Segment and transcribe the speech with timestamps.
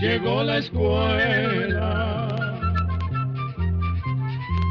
[0.00, 2.28] Llegó la escuela,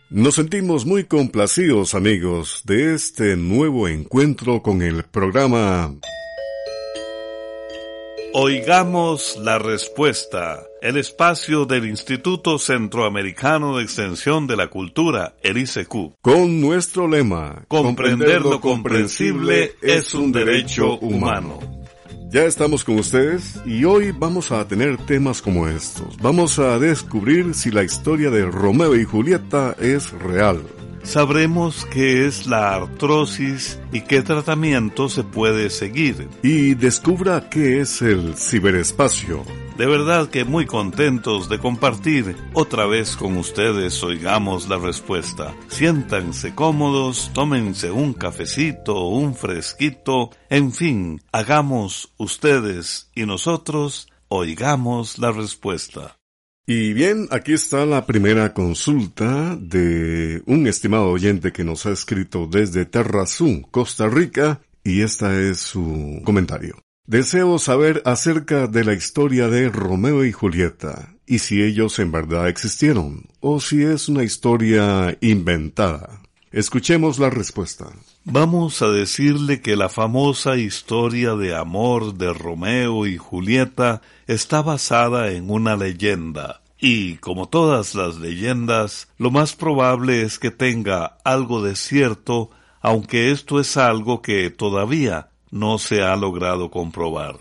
[0.09, 5.95] Nos sentimos muy complacidos amigos de este nuevo encuentro con el programa
[8.34, 16.13] Oigamos la respuesta, el espacio del Instituto Centroamericano de Extensión de la Cultura, el ICQ.
[16.21, 21.59] Con nuestro lema, comprender lo comprensible es un derecho humano.
[22.30, 26.16] Ya estamos con ustedes y hoy vamos a tener temas como estos.
[26.21, 30.62] Vamos a descubrir si la historia de Romeo y Julieta es real.
[31.04, 36.30] Sabremos qué es la artrosis y qué tratamiento se puede seguir.
[36.44, 39.44] Y descubra qué es el ciberespacio.
[39.77, 45.55] De verdad que muy contentos de compartir otra vez con ustedes oigamos la respuesta.
[45.70, 55.32] Siéntanse cómodos, tómense un cafecito, un fresquito, en fin, hagamos ustedes y nosotros oigamos la
[55.32, 56.20] respuesta.
[56.67, 62.48] Y bien, aquí está la primera consulta de un estimado oyente que nos ha escrito
[62.48, 66.78] desde Terrazú, Costa Rica, y esta es su comentario.
[67.07, 72.47] Deseo saber acerca de la historia de Romeo y Julieta y si ellos en verdad
[72.47, 76.22] existieron o si es una historia inventada.
[76.51, 77.88] Escuchemos la respuesta.
[78.25, 84.01] Vamos a decirle que la famosa historia de amor de Romeo y Julieta
[84.34, 86.62] está basada en una leyenda.
[86.79, 92.50] Y, como todas las leyendas, lo más probable es que tenga algo de cierto,
[92.81, 97.35] aunque esto es algo que todavía no se ha logrado comprobar.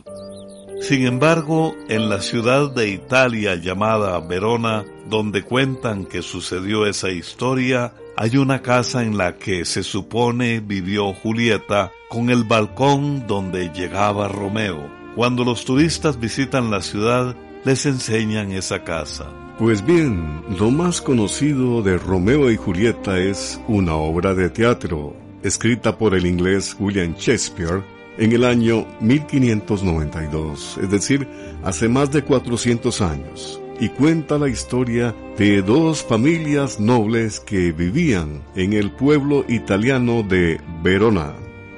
[0.81, 7.95] Sin embargo, en la ciudad de Italia llamada Verona, donde cuentan que sucedió esa historia,
[8.17, 14.29] hay una casa en la que se supone vivió Julieta con el balcón donde llegaba
[14.29, 15.00] Romeo.
[15.21, 17.37] Cuando los turistas visitan la ciudad,
[17.67, 19.27] les enseñan esa casa.
[19.59, 25.99] Pues bien, lo más conocido de Romeo y Julieta es una obra de teatro, escrita
[25.99, 27.85] por el inglés William Shakespeare
[28.17, 31.29] en el año 1592, es decir,
[31.65, 38.43] hace más de 400 años, y cuenta la historia de dos familias nobles que vivían
[38.57, 41.35] en el pueblo italiano de Verona.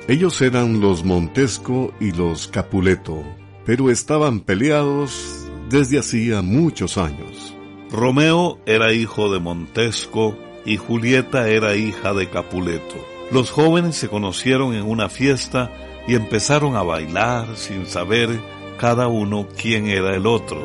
[0.08, 3.22] Ellos eran los Montesco y los Capuleto,
[3.64, 7.56] pero estaban peleados desde hacía muchos años.
[7.88, 10.36] Romeo era hijo de Montesco
[10.66, 12.96] y Julieta era hija de Capuleto.
[13.30, 15.70] Los jóvenes se conocieron en una fiesta
[16.08, 18.40] y empezaron a bailar sin saber
[18.78, 20.60] cada uno quién era el otro.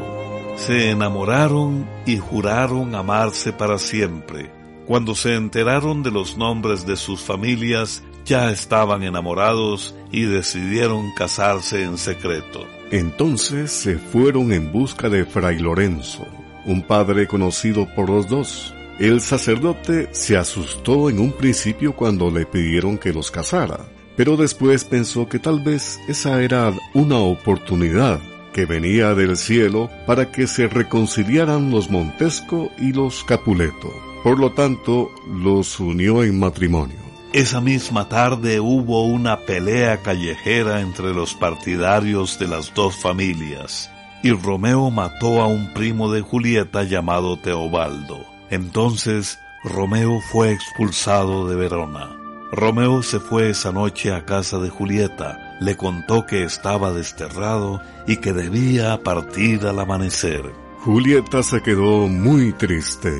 [0.55, 4.51] Se enamoraron y juraron amarse para siempre.
[4.87, 11.83] Cuando se enteraron de los nombres de sus familias, ya estaban enamorados y decidieron casarse
[11.83, 12.67] en secreto.
[12.91, 16.27] Entonces se fueron en busca de Fray Lorenzo,
[16.65, 18.75] un padre conocido por los dos.
[18.99, 24.83] El sacerdote se asustó en un principio cuando le pidieron que los casara pero después
[24.83, 28.19] pensó que tal vez esa era una oportunidad
[28.51, 33.93] que venía del cielo para que se reconciliaran los Montesco y los Capuleto.
[34.23, 37.06] Por lo tanto, los unió en matrimonio.
[37.33, 43.91] Esa misma tarde hubo una pelea callejera entre los partidarios de las dos familias,
[44.23, 48.25] y Romeo mató a un primo de Julieta llamado Teobaldo.
[48.49, 52.15] Entonces, Romeo fue expulsado de Verona.
[52.53, 58.17] Romeo se fue esa noche a casa de Julieta, le contó que estaba desterrado y
[58.17, 60.53] que debía partir al amanecer.
[60.79, 63.11] Julieta se quedó muy triste.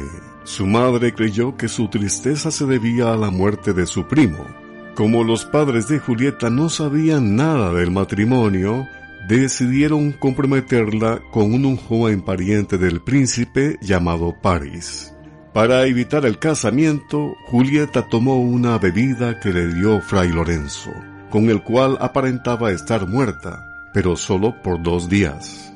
[0.47, 4.47] Su madre creyó que su tristeza se debía a la muerte de su primo.
[4.95, 8.87] Como los padres de Julieta no sabían nada del matrimonio,
[9.27, 15.13] decidieron comprometerla con un joven pariente del príncipe llamado Paris.
[15.53, 20.93] Para evitar el casamiento, Julieta tomó una bebida que le dio Fray Lorenzo,
[21.29, 25.73] con el cual aparentaba estar muerta, pero solo por dos días.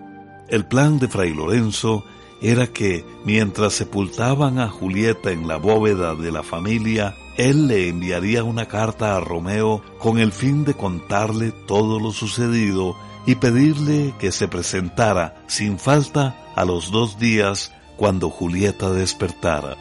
[0.48, 2.06] El plan de Fray Lorenzo
[2.42, 8.44] era que, mientras sepultaban a Julieta en la bóveda de la familia, él le enviaría
[8.44, 14.32] una carta a Romeo con el fin de contarle todo lo sucedido y pedirle que
[14.32, 19.78] se presentara sin falta a los dos días cuando Julieta despertara.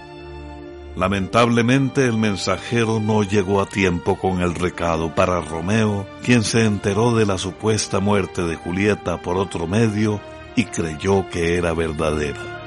[0.97, 7.15] Lamentablemente el mensajero no llegó a tiempo con el recado para Romeo, quien se enteró
[7.15, 10.21] de la supuesta muerte de Julieta por otro medio
[10.57, 12.61] y creyó que era verdadera.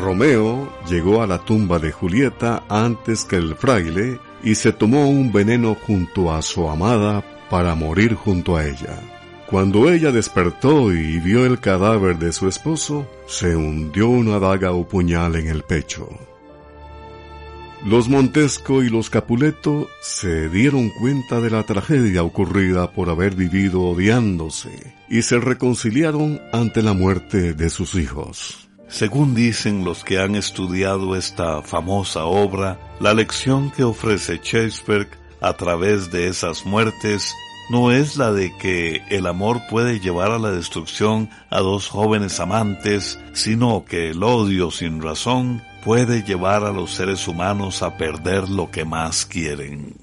[0.00, 5.32] Romeo llegó a la tumba de Julieta antes que el fraile y se tomó un
[5.32, 8.98] veneno junto a su amada para morir junto a ella.
[9.46, 14.88] Cuando ella despertó y vio el cadáver de su esposo, se hundió una daga o
[14.88, 16.08] puñal en el pecho.
[17.84, 23.82] Los Montesco y los Capuleto se dieron cuenta de la tragedia ocurrida por haber vivido
[23.82, 28.70] odiándose y se reconciliaron ante la muerte de sus hijos.
[28.88, 35.10] Según dicen los que han estudiado esta famosa obra, la lección que ofrece Shakespeare
[35.42, 37.34] a través de esas muertes
[37.68, 42.40] no es la de que el amor puede llevar a la destrucción a dos jóvenes
[42.40, 48.48] amantes, sino que el odio sin razón puede llevar a los seres humanos a perder
[48.48, 49.94] lo que más quieren.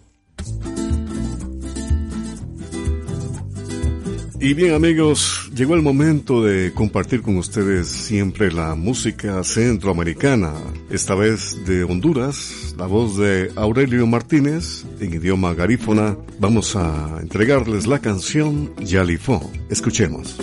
[4.39, 10.53] Y bien amigos, llegó el momento de compartir con ustedes siempre la música centroamericana,
[10.89, 16.17] esta vez de Honduras, la voz de Aurelio Martínez en idioma garífona.
[16.39, 19.51] Vamos a entregarles la canción Yalifó.
[19.69, 20.37] Escuchemos.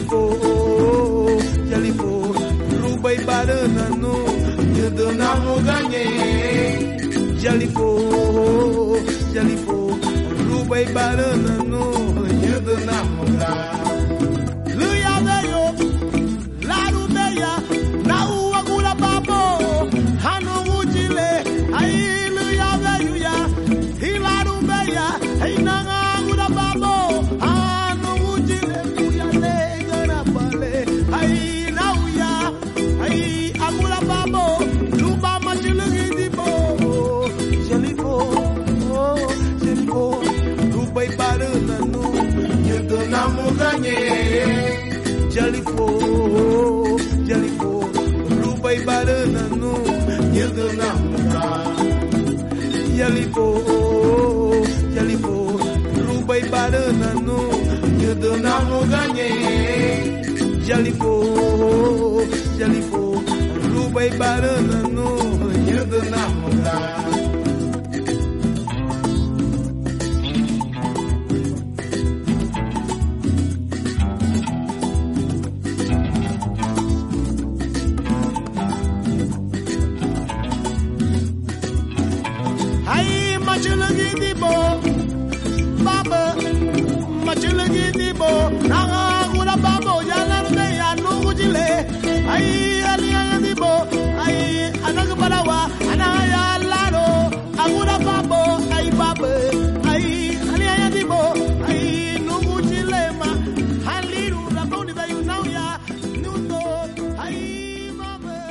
[0.00, 0.30] Jalipô,
[1.68, 2.22] Jalipô,
[2.80, 4.24] Luba e Baranano,
[4.86, 6.06] andando na Muganhê.
[7.36, 8.96] Jalipô,
[9.34, 9.90] Jalipô,
[10.48, 11.92] Luba e Baranano,
[12.56, 13.09] andando na
[58.64, 60.22] não ganhei.
[60.64, 62.22] Já ligou,
[62.58, 63.22] já ligou,
[63.72, 64.89] Juba e Barana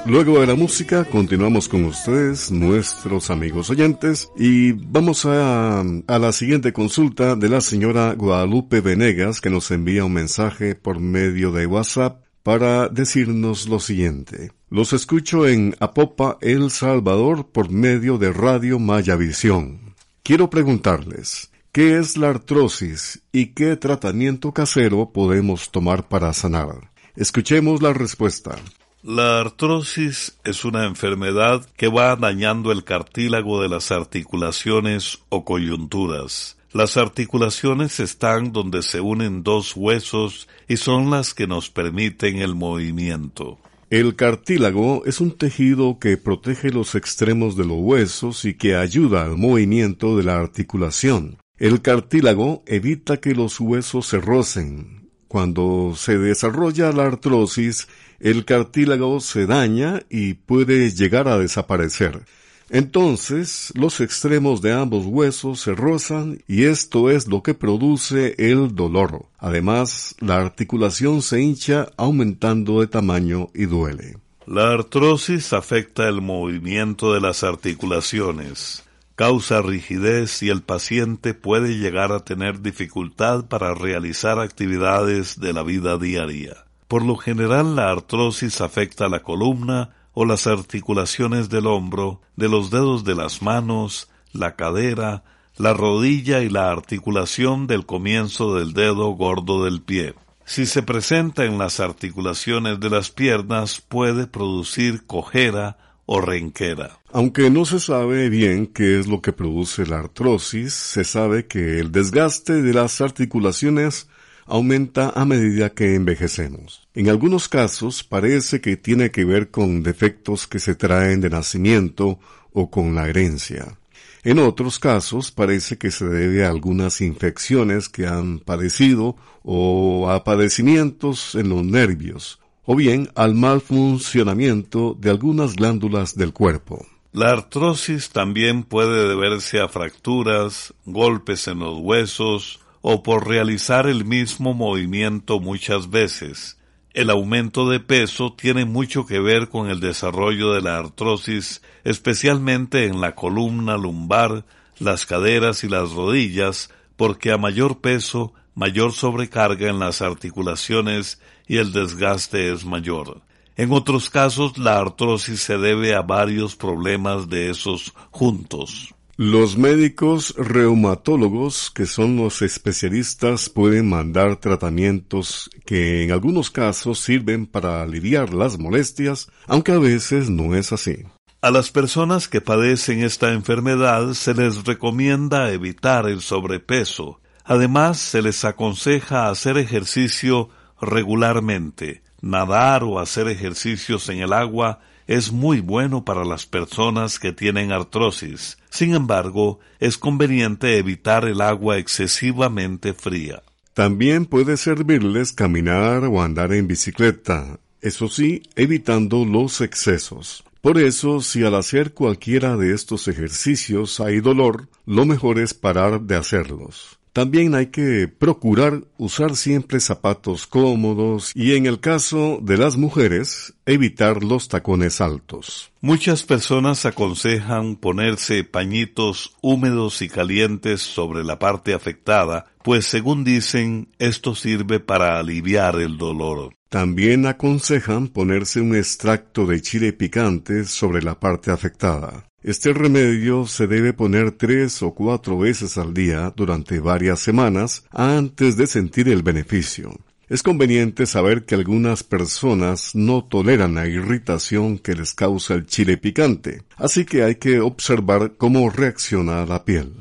[0.10, 6.74] Luego de la música continuamos con ustedes, nuestros amigos oyentes, y vamos a, la siguiente
[6.74, 12.24] consulta de la señora Guadalupe Venegas que nos envía un mensaje por medio de WhatsApp
[12.42, 14.52] para decirnos lo siguiente.
[14.72, 19.94] Los escucho en Apopa, El Salvador por medio de Radio Mayavisión.
[20.24, 26.90] Quiero preguntarles, ¿qué es la artrosis y qué tratamiento casero podemos tomar para sanar?
[27.16, 28.56] Escuchemos la respuesta.
[29.02, 36.58] La artrosis es una enfermedad que va dañando el cartílago de las articulaciones o coyunturas.
[36.74, 42.56] Las articulaciones están donde se unen dos huesos y son las que nos permiten el
[42.56, 43.58] movimiento.
[43.90, 49.24] El cartílago es un tejido que protege los extremos de los huesos y que ayuda
[49.24, 51.38] al movimiento de la articulación.
[51.58, 55.09] El cartílago evita que los huesos se rocen.
[55.30, 57.88] Cuando se desarrolla la artrosis,
[58.20, 62.26] el cartílago se daña y puede llegar a desaparecer.
[62.72, 68.74] Entonces, los extremos de ambos huesos se rozan y esto es lo que produce el
[68.74, 69.28] dolor.
[69.38, 74.18] Además, la articulación se hincha aumentando de tamaño y duele.
[74.48, 78.84] La artrosis afecta el movimiento de las articulaciones,
[79.20, 85.62] causa rigidez y el paciente puede llegar a tener dificultad para realizar actividades de la
[85.62, 86.64] vida diaria.
[86.88, 92.72] Por lo general la artrosis afecta la columna, o las articulaciones del hombro, de los
[92.72, 95.26] dedos de las manos, la cadera,
[95.58, 100.16] la rodilla y la articulación del comienzo del dedo gordo del pie.
[100.46, 106.99] Si se presenta en las articulaciones de las piernas puede producir cojera o renquera.
[107.12, 111.80] Aunque no se sabe bien qué es lo que produce la artrosis, se sabe que
[111.80, 114.08] el desgaste de las articulaciones
[114.46, 116.88] aumenta a medida que envejecemos.
[116.94, 122.20] En algunos casos parece que tiene que ver con defectos que se traen de nacimiento
[122.54, 123.80] o con la herencia.
[124.24, 130.24] En otros casos parece que se debe a algunas infecciones que han padecido o a
[130.24, 136.86] padecimientos en los nervios, o bien al mal funcionamiento de algunas glándulas del cuerpo.
[137.12, 144.06] La artrosis también puede deberse a fracturas, golpes en los huesos, o por realizar el
[144.06, 146.60] mismo movimiento muchas veces.
[146.94, 152.86] El aumento de peso tiene mucho que ver con el desarrollo de la artrosis, especialmente
[152.86, 154.46] en la columna lumbar,
[154.78, 161.58] las caderas y las rodillas, porque a mayor peso, mayor sobrecarga en las articulaciones y
[161.58, 163.22] el desgaste es mayor.
[163.60, 168.96] En otros casos, la artrosis se debe a varios problemas de esos juntos.
[169.18, 177.48] Los médicos reumatólogos, que son los especialistas, pueden mandar tratamientos que en algunos casos sirven
[177.48, 181.04] para aliviar las molestias, aunque a veces no es así.
[181.42, 187.20] A las personas que padecen esta enfermedad se les recomienda evitar el sobrepeso.
[187.44, 190.48] Además, se les aconseja hacer ejercicio
[190.80, 192.04] regularmente.
[192.22, 197.72] Nadar o hacer ejercicios en el agua es muy bueno para las personas que tienen
[197.72, 198.58] artrosis.
[198.70, 203.42] Sin embargo, es conveniente evitar el agua excesivamente fría.
[203.74, 210.44] También puede servirles caminar o andar en bicicleta, eso sí, evitando los excesos.
[210.62, 216.02] Por eso, si al hacer cualquiera de estos ejercicios hay dolor, lo mejor es parar
[216.02, 216.99] de hacerlos.
[217.14, 223.54] También hay que procurar usar siempre zapatos cómodos y en el caso de las mujeres
[223.66, 225.72] evitar los tacones altos.
[225.82, 233.90] Muchas personas aconsejan ponerse pañitos húmedos y calientes sobre la parte afectada, pues según dicen
[233.98, 236.54] esto sirve para aliviar el dolor.
[236.70, 242.29] También aconsejan ponerse un extracto de chile picante sobre la parte afectada.
[242.42, 248.56] Este remedio se debe poner tres o cuatro veces al día durante varias semanas antes
[248.56, 249.92] de sentir el beneficio.
[250.30, 255.98] Es conveniente saber que algunas personas no toleran la irritación que les causa el chile
[255.98, 259.92] picante, así que hay que observar cómo reacciona la piel.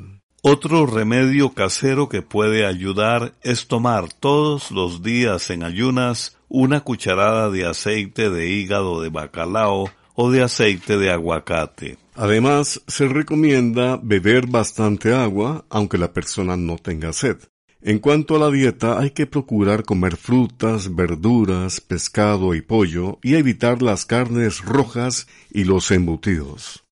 [0.43, 7.51] Otro remedio casero que puede ayudar es tomar todos los días en ayunas una cucharada
[7.51, 11.99] de aceite de hígado de bacalao o de aceite de aguacate.
[12.21, 17.37] Además, se recomienda beber bastante agua, aunque la persona no tenga sed.
[17.81, 23.37] En cuanto a la dieta, hay que procurar comer frutas, verduras, pescado y pollo y
[23.37, 26.85] evitar las carnes rojas y los embutidos.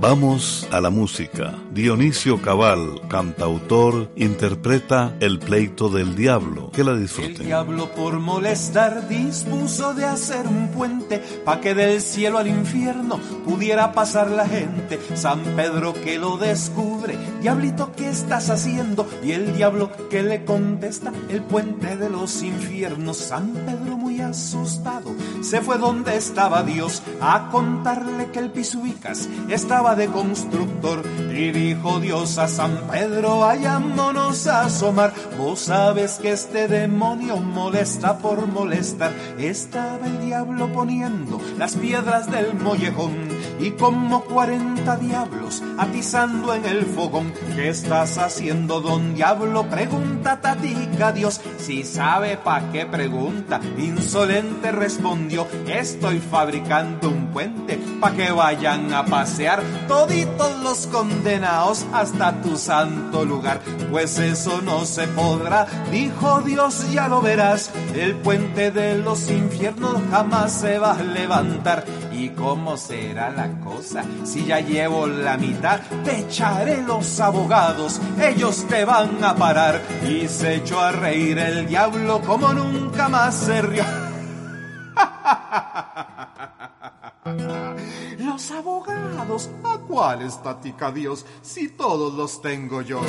[0.00, 1.56] Vamos a la música.
[1.72, 6.70] Dionisio Cabal, cantautor, interpreta El pleito del diablo.
[6.70, 7.40] Que la disfruten.
[7.40, 13.18] El diablo por molestar dispuso de hacer un puente pa' que del cielo al infierno
[13.44, 15.00] pudiera pasar la gente.
[15.14, 19.04] San Pedro que lo descubre, diablito, ¿qué estás haciendo?
[19.24, 23.16] Y el diablo que le contesta, el puente de los infiernos.
[23.16, 29.87] San Pedro muy asustado se fue donde estaba Dios a contarle que el Pisuicas estaba
[29.94, 31.02] de constructor
[31.32, 35.12] y dijo Dios a San Pedro, vayámonos a asomar.
[35.38, 39.12] Vos sabes que este demonio molesta por molestar.
[39.38, 43.14] Estaba el diablo poniendo las piedras del mollejón
[43.58, 47.32] y como cuarenta diablos atizando en el fogón.
[47.54, 49.64] ¿Qué estás haciendo, don diablo?
[49.68, 51.40] Pregunta Tatica Dios.
[51.58, 55.46] Si sabe pa' qué pregunta, insolente respondió.
[55.66, 63.24] Estoy fabricando un puente pa' que vayan a pasear toditos los condenados hasta tu santo
[63.24, 63.60] lugar.
[63.90, 67.70] Pues eso no se podrá, dijo Dios, ya lo verás.
[67.94, 71.84] El puente de los infiernos jamás se va a levantar.
[72.18, 74.04] ¿Y cómo será la cosa?
[74.24, 79.80] Si ya llevo la mitad, te echaré los abogados, ellos te van a parar.
[80.02, 83.84] Y se echó a reír el diablo como nunca más se rió.
[88.18, 93.00] Los abogados, ¿a cuál estática Dios si todos los tengo yo?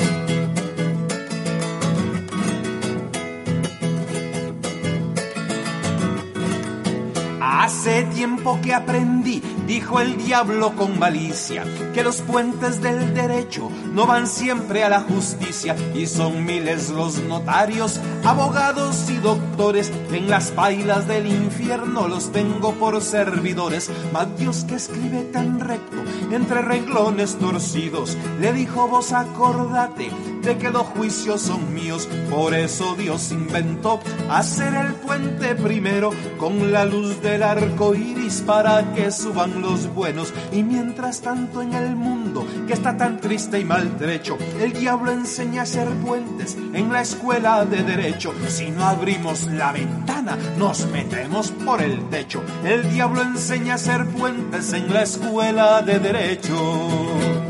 [7.62, 11.62] Hace tiempo que aprendí, dijo el diablo con malicia,
[11.92, 17.18] que los puentes del derecho no van siempre a la justicia y son miles los
[17.18, 19.92] notarios, abogados y doctores.
[20.10, 23.90] En las pailas del infierno los tengo por servidores.
[24.10, 30.10] Mas Dios que escribe tan recto entre renglones torcidos, le dijo vos acordate
[30.42, 32.08] de que los juicios son míos.
[32.30, 38.42] Por eso Dios inventó hacer el puente primero con la luz de la arco iris
[38.46, 40.32] para que suban los buenos.
[40.52, 45.60] Y mientras tanto en el mundo que está tan triste y maltrecho, el diablo enseña
[45.60, 48.32] a hacer puentes en la escuela de derecho.
[48.48, 52.42] Si no abrimos la ventana, nos metemos por el techo.
[52.64, 57.49] El diablo enseña a hacer puentes en la escuela de derecho.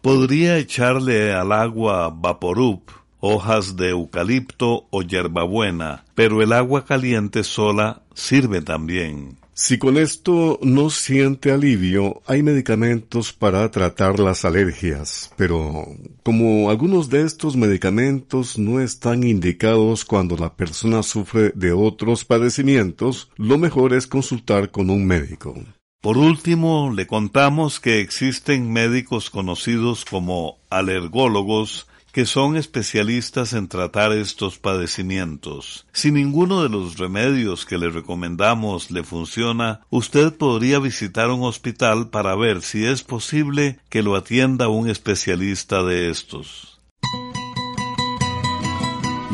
[0.00, 8.02] Podría echarle al agua Vaporup hojas de eucalipto o hierbabuena, pero el agua caliente sola
[8.14, 9.36] sirve también.
[9.62, 15.86] Si con esto no siente alivio, hay medicamentos para tratar las alergias, pero
[16.22, 23.28] como algunos de estos medicamentos no están indicados cuando la persona sufre de otros padecimientos,
[23.36, 25.54] lo mejor es consultar con un médico.
[26.00, 34.12] Por último, le contamos que existen médicos conocidos como alergólogos que son especialistas en tratar
[34.12, 35.86] estos padecimientos.
[35.92, 42.08] Si ninguno de los remedios que le recomendamos le funciona, usted podría visitar un hospital
[42.10, 46.80] para ver si es posible que lo atienda un especialista de estos.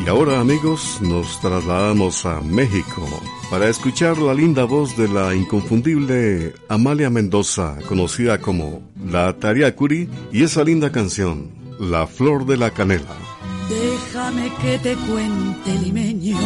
[0.03, 3.03] Y ahora amigos nos trasladamos a México
[3.49, 10.43] para escuchar la linda voz de la inconfundible Amalia Mendoza, conocida como la Tariacuri, y
[10.43, 13.15] esa linda canción, la flor de la canela.
[13.69, 16.37] Déjame que te cuente, limeño.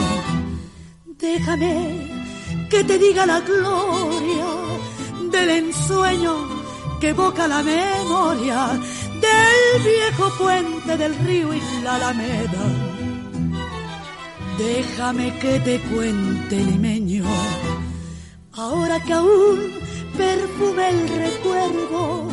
[1.05, 2.09] Déjame
[2.69, 4.45] que te diga la gloria
[5.31, 6.35] del ensueño
[6.99, 8.79] que evoca la memoria
[9.21, 12.63] del viejo puente del río y la alameda.
[14.57, 17.25] Déjame que te cuente, limeño,
[18.53, 19.59] ahora que aún
[20.17, 22.30] perfume el recuerdo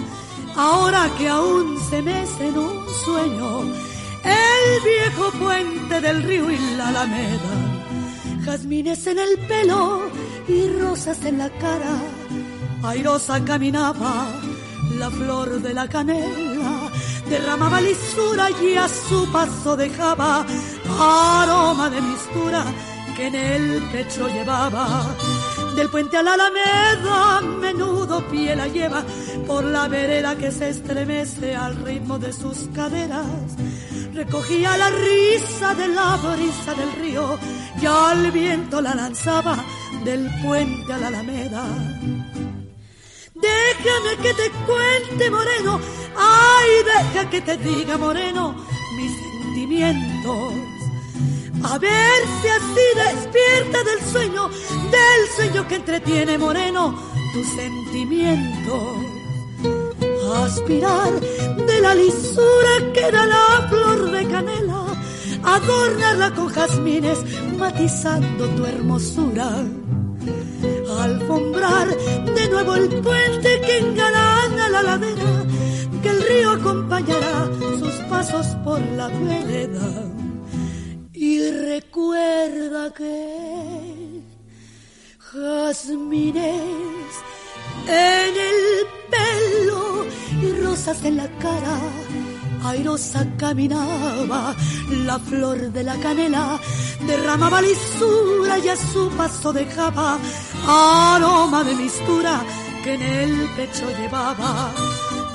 [0.58, 3.62] ahora que aún se mece en un sueño
[4.24, 7.54] el viejo puente del río y la alameda,
[8.44, 10.10] jazmines en el pelo
[10.48, 11.96] y rosas en la cara,
[12.82, 14.26] airosa caminaba
[14.98, 16.90] la flor de la canela,
[17.30, 20.44] derramaba lisura y a su paso dejaba
[20.98, 22.64] aroma de mistura
[23.16, 25.06] que en el pecho llevaba
[25.78, 29.04] del puente a la alameda, menudo pie la lleva
[29.46, 33.24] por la vereda que se estremece al ritmo de sus caderas.
[34.12, 37.38] Recogía la risa de la brisa del río
[37.80, 39.56] y al viento la lanzaba
[40.04, 41.64] del puente a la alameda.
[43.34, 45.78] Déjame que te cuente, moreno,
[46.16, 48.56] ay, deja que te diga, moreno,
[48.96, 50.77] mis sentimientos
[51.64, 56.94] a ver si así despierta del sueño, del sueño que entretiene moreno
[57.32, 58.96] tu sentimiento.
[60.44, 64.84] Aspirar de la lisura que da la flor de canela,
[65.42, 67.18] adornarla con jazmines,
[67.56, 69.64] matizando tu hermosura.
[71.00, 71.88] Alfombrar
[72.36, 75.44] de nuevo el puente que engalana la ladera,
[76.02, 80.18] que el río acompañará sus pasos por la vereda
[81.20, 84.22] y recuerda que
[85.32, 87.12] jazmines
[87.88, 88.60] en el
[89.10, 90.06] pelo
[90.40, 91.76] y rosas en la cara,
[92.62, 94.54] airosa caminaba
[95.06, 96.60] la flor de la canela,
[97.04, 100.18] derramaba lisura y a su paso dejaba
[100.68, 102.42] aroma de mistura
[102.84, 104.72] que en el pecho llevaba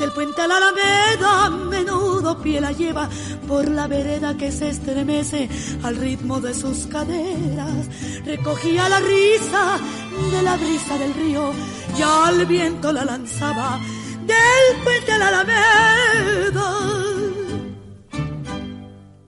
[0.04, 3.08] del puente a la alameda, menudo pie la lleva
[3.48, 5.48] por la vereda que se estremece
[5.82, 7.88] al ritmo de sus caderas.
[8.26, 9.80] Recogía la risa
[10.30, 11.54] de la brisa del río
[11.98, 13.80] y al viento la lanzaba
[14.28, 16.76] del puente a la alameda.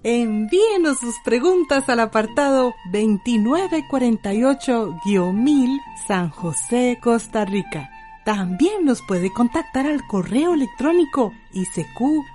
[0.04, 7.95] Envíenos sus preguntas al apartado 2948-1000 San José, Costa Rica
[8.26, 12.26] también nos puede contactar al correo electrónico isq.org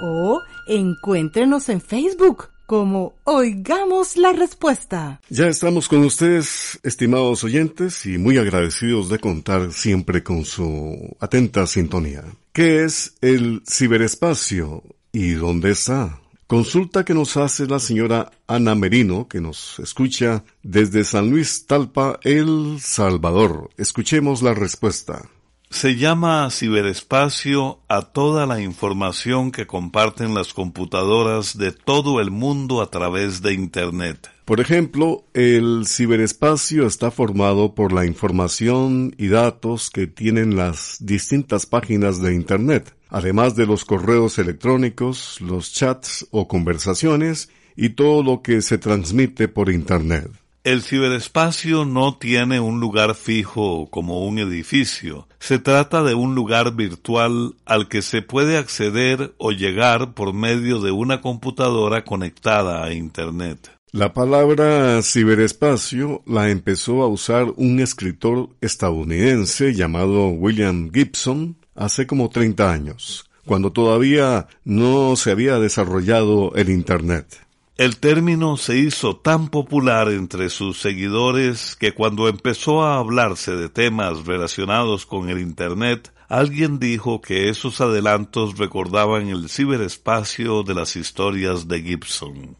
[0.00, 5.20] o encuéntrenos en Facebook como Oigamos la Respuesta.
[5.30, 11.66] Ya estamos con ustedes, estimados oyentes, y muy agradecidos de contar siempre con su atenta
[11.66, 12.24] sintonía.
[12.52, 16.20] ¿Qué es el ciberespacio y dónde está?
[16.48, 22.18] Consulta que nos hace la señora Ana Merino, que nos escucha desde San Luis Talpa,
[22.22, 23.68] El Salvador.
[23.76, 25.28] Escuchemos la respuesta.
[25.68, 32.80] Se llama ciberespacio a toda la información que comparten las computadoras de todo el mundo
[32.80, 34.30] a través de Internet.
[34.46, 41.66] Por ejemplo, el ciberespacio está formado por la información y datos que tienen las distintas
[41.66, 48.42] páginas de Internet además de los correos electrónicos, los chats o conversaciones y todo lo
[48.42, 50.30] que se transmite por Internet.
[50.64, 55.26] El ciberespacio no tiene un lugar fijo como un edificio.
[55.38, 60.80] Se trata de un lugar virtual al que se puede acceder o llegar por medio
[60.80, 63.70] de una computadora conectada a Internet.
[63.92, 72.28] La palabra ciberespacio la empezó a usar un escritor estadounidense llamado William Gibson hace como
[72.28, 77.46] 30 años, cuando todavía no se había desarrollado el Internet.
[77.76, 83.68] El término se hizo tan popular entre sus seguidores que cuando empezó a hablarse de
[83.68, 90.96] temas relacionados con el Internet, alguien dijo que esos adelantos recordaban el ciberespacio de las
[90.96, 92.56] historias de Gibson.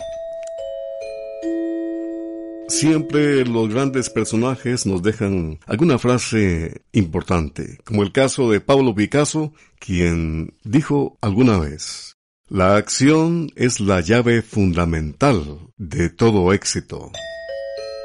[2.68, 9.54] Siempre los grandes personajes nos dejan alguna frase importante, como el caso de Pablo Picasso,
[9.78, 17.10] quien dijo alguna vez, la acción es la llave fundamental de todo éxito.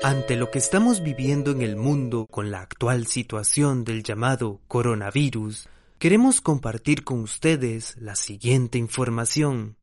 [0.01, 5.67] Ante lo que estamos viviendo en el mundo con la actual situación del llamado coronavirus,
[5.99, 9.75] queremos compartir con ustedes la siguiente información.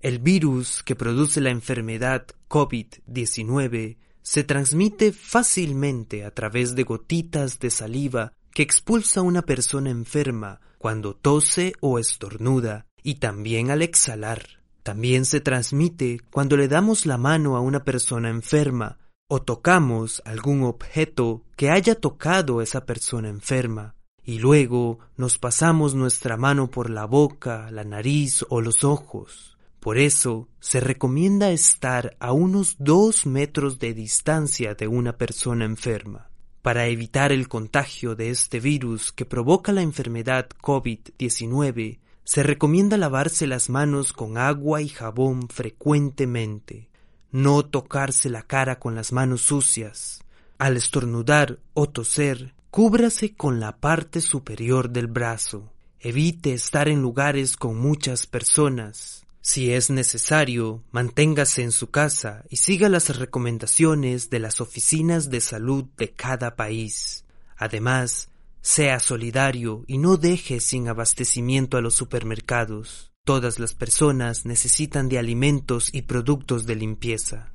[0.00, 3.96] El virus que produce la enfermedad COVID-19
[4.28, 11.14] se transmite fácilmente a través de gotitas de saliva que expulsa una persona enferma cuando
[11.16, 14.60] tose o estornuda y también al exhalar.
[14.82, 18.98] También se transmite cuando le damos la mano a una persona enferma
[19.30, 26.36] o tocamos algún objeto que haya tocado esa persona enferma y luego nos pasamos nuestra
[26.36, 29.57] mano por la boca, la nariz o los ojos.
[29.80, 36.28] Por eso se recomienda estar a unos dos metros de distancia de una persona enferma.
[36.62, 43.46] Para evitar el contagio de este virus que provoca la enfermedad COVID-19, se recomienda lavarse
[43.46, 46.90] las manos con agua y jabón frecuentemente,
[47.30, 50.22] no tocarse la cara con las manos sucias.
[50.58, 55.72] Al estornudar o toser, cúbrase con la parte superior del brazo.
[56.00, 59.24] Evite estar en lugares con muchas personas.
[59.40, 65.40] Si es necesario, manténgase en su casa y siga las recomendaciones de las oficinas de
[65.40, 67.24] salud de cada país.
[67.56, 73.12] Además, sea solidario y no deje sin abastecimiento a los supermercados.
[73.24, 77.52] Todas las personas necesitan de alimentos y productos de limpieza.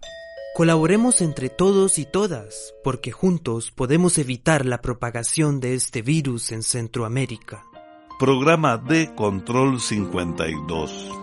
[0.56, 6.62] Colaboremos entre todos y todas, porque juntos podemos evitar la propagación de este virus en
[6.62, 7.64] Centroamérica.
[8.20, 11.23] Programa de Control 52